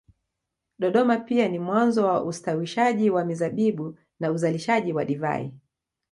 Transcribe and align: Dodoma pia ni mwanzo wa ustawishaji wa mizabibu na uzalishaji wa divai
Dodoma 0.79 1.19
pia 1.19 1.47
ni 1.47 1.59
mwanzo 1.59 2.05
wa 2.05 2.23
ustawishaji 2.23 3.09
wa 3.09 3.25
mizabibu 3.25 3.97
na 4.19 4.31
uzalishaji 4.31 4.93
wa 4.93 5.05
divai 5.05 5.53